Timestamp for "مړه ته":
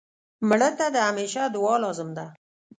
0.47-0.85